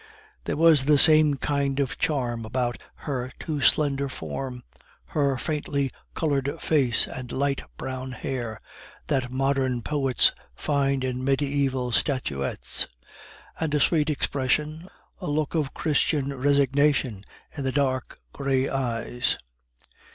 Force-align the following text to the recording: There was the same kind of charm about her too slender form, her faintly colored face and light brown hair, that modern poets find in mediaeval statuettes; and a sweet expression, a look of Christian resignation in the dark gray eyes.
There 0.45 0.57
was 0.57 0.85
the 0.85 0.97
same 0.97 1.35
kind 1.35 1.79
of 1.79 1.95
charm 1.99 2.43
about 2.43 2.81
her 3.05 3.31
too 3.39 3.61
slender 3.61 4.09
form, 4.09 4.63
her 5.09 5.37
faintly 5.37 5.91
colored 6.15 6.59
face 6.59 7.07
and 7.07 7.31
light 7.31 7.61
brown 7.77 8.13
hair, 8.13 8.59
that 9.09 9.31
modern 9.31 9.83
poets 9.83 10.33
find 10.55 11.03
in 11.03 11.23
mediaeval 11.23 11.91
statuettes; 11.91 12.87
and 13.59 13.75
a 13.75 13.79
sweet 13.79 14.09
expression, 14.09 14.89
a 15.19 15.29
look 15.29 15.53
of 15.53 15.75
Christian 15.75 16.33
resignation 16.33 17.23
in 17.55 17.63
the 17.63 17.71
dark 17.71 18.19
gray 18.33 18.67
eyes. 18.67 19.37